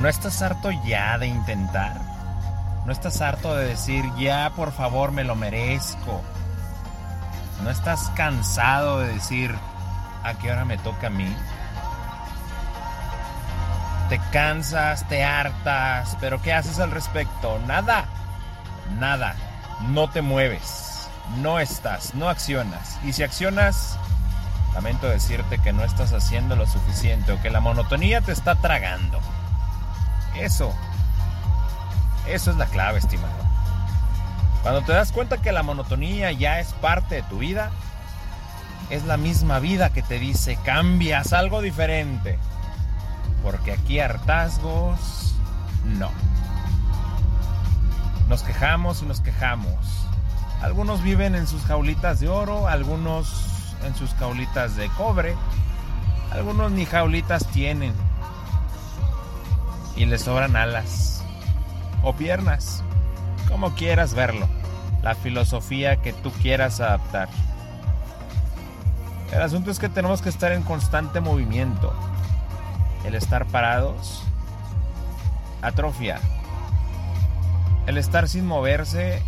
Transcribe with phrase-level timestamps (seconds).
[0.00, 2.00] ¿No estás harto ya de intentar?
[2.86, 6.22] ¿No estás harto de decir, ya por favor me lo merezco?
[7.64, 9.52] ¿No estás cansado de decir,
[10.22, 11.34] ¿a qué hora me toca a mí?
[14.08, 17.58] Te cansas, te hartas, pero ¿qué haces al respecto?
[17.66, 18.04] Nada,
[19.00, 19.34] nada,
[19.88, 21.08] no te mueves,
[21.42, 23.00] no estás, no accionas.
[23.02, 23.98] Y si accionas,
[24.74, 29.20] lamento decirte que no estás haciendo lo suficiente o que la monotonía te está tragando.
[30.38, 30.72] Eso,
[32.28, 33.34] eso es la clave, estimado.
[34.62, 37.70] Cuando te das cuenta que la monotonía ya es parte de tu vida,
[38.90, 42.38] es la misma vida que te dice cambias algo diferente.
[43.42, 45.34] Porque aquí hartazgos,
[45.84, 46.10] no.
[48.28, 50.06] Nos quejamos y nos quejamos.
[50.62, 55.34] Algunos viven en sus jaulitas de oro, algunos en sus jaulitas de cobre,
[56.32, 57.94] algunos ni jaulitas tienen
[59.98, 61.24] y le sobran alas
[62.04, 62.84] o piernas,
[63.48, 64.48] como quieras verlo,
[65.02, 67.28] la filosofía que tú quieras adaptar.
[69.32, 71.92] El asunto es que tenemos que estar en constante movimiento.
[73.04, 74.22] El estar parados
[75.60, 76.20] atrofia.
[77.86, 79.22] El estar sin moverse,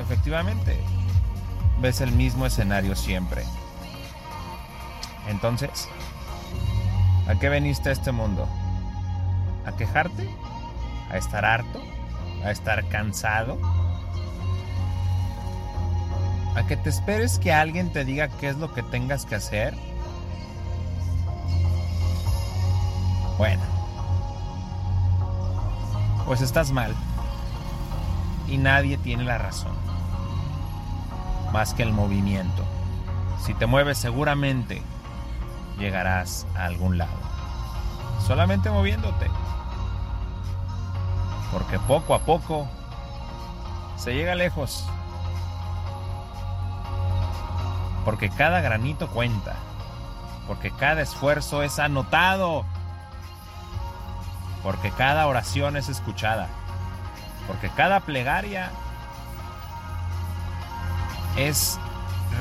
[0.00, 0.78] efectivamente,
[1.80, 3.42] ves el mismo escenario siempre.
[5.28, 5.88] Entonces,
[7.26, 8.48] ¿a qué veniste a este mundo?
[9.68, 10.26] ¿A quejarte?
[11.10, 11.82] ¿A estar harto?
[12.42, 13.58] ¿A estar cansado?
[16.56, 19.74] ¿A que te esperes que alguien te diga qué es lo que tengas que hacer?
[23.36, 23.62] Bueno,
[26.24, 26.94] pues estás mal.
[28.48, 29.76] Y nadie tiene la razón.
[31.52, 32.64] Más que el movimiento.
[33.44, 34.82] Si te mueves seguramente
[35.78, 37.18] llegarás a algún lado.
[38.26, 39.28] Solamente moviéndote
[41.52, 42.68] porque poco a poco
[43.96, 44.84] se llega lejos.
[48.04, 49.56] Porque cada granito cuenta,
[50.46, 52.64] porque cada esfuerzo es anotado,
[54.62, 56.48] porque cada oración es escuchada,
[57.46, 58.70] porque cada plegaria
[61.36, 61.78] es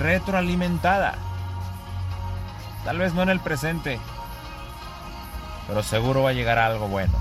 [0.00, 1.14] retroalimentada.
[2.84, 3.98] Tal vez no en el presente,
[5.66, 7.14] pero seguro va a llegar algo bueno.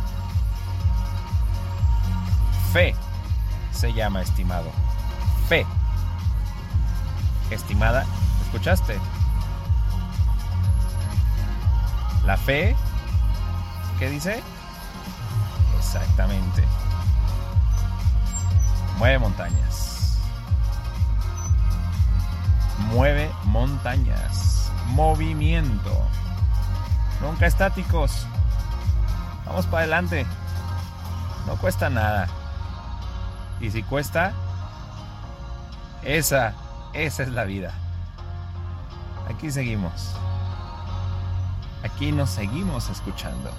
[2.73, 2.95] Fe
[3.72, 4.72] se llama estimado.
[5.47, 5.63] Fe.
[7.51, 8.03] Estimada,
[8.41, 9.00] ¿escuchaste?
[12.25, 12.75] La fe,
[14.00, 14.41] ¿qué dice?
[15.78, 16.63] Exactamente.
[18.97, 20.17] Mueve montañas.
[22.90, 24.72] Mueve montañas.
[24.88, 25.95] Movimiento.
[27.22, 28.25] Nunca estáticos.
[29.45, 30.25] Vamos para adelante.
[31.45, 32.28] No cuesta nada.
[33.63, 34.34] Y si cuesta,
[36.03, 36.53] esa,
[36.91, 37.74] esa es la vida.
[39.34, 40.12] Aquí seguimos.
[41.81, 43.50] Aquí nos seguimos escuchando.